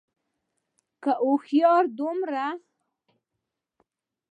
که 1.03 1.11
هوښيار 1.21 1.81
دومره 1.97 2.47